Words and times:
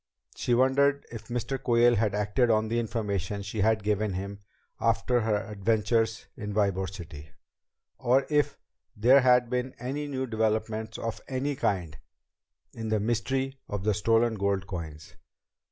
She 0.35 0.55
wondered 0.55 1.05
if 1.11 1.27
Mr. 1.27 1.61
Quayle 1.61 1.93
had 1.95 2.15
acted 2.15 2.49
on 2.49 2.69
the 2.69 2.79
information 2.79 3.43
she 3.43 3.61
had 3.61 3.83
given 3.83 4.13
him 4.13 4.39
after 4.79 5.19
her 5.21 5.45
adventures 5.47 6.25
in 6.35 6.55
Ybor 6.55 6.91
City 6.91 7.29
or 7.99 8.25
if 8.27 8.57
there 8.95 9.21
had 9.21 9.47
been 9.47 9.75
any 9.77 10.07
new 10.07 10.25
developments 10.25 10.97
of 10.97 11.21
any 11.27 11.55
kind 11.55 11.99
in 12.73 12.89
the 12.89 12.99
mystery 12.99 13.59
of 13.69 13.83
the 13.83 13.93
stolen 13.93 14.33
gold 14.33 14.65
coins. 14.65 15.13